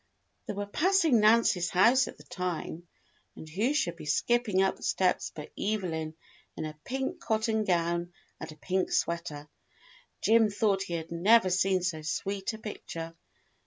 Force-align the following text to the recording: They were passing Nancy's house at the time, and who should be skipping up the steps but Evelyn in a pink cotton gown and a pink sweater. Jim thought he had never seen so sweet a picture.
They 0.47 0.53
were 0.53 0.65
passing 0.65 1.19
Nancy's 1.19 1.69
house 1.69 2.07
at 2.07 2.17
the 2.17 2.23
time, 2.23 2.87
and 3.35 3.47
who 3.47 3.71
should 3.71 3.97
be 3.97 4.07
skipping 4.07 4.63
up 4.63 4.75
the 4.77 4.81
steps 4.81 5.31
but 5.35 5.51
Evelyn 5.55 6.15
in 6.57 6.65
a 6.65 6.79
pink 6.85 7.19
cotton 7.19 7.65
gown 7.65 8.11
and 8.39 8.51
a 8.51 8.55
pink 8.55 8.91
sweater. 8.91 9.47
Jim 10.19 10.49
thought 10.49 10.81
he 10.81 10.95
had 10.95 11.11
never 11.11 11.51
seen 11.51 11.83
so 11.83 12.01
sweet 12.01 12.51
a 12.53 12.57
picture. 12.57 13.13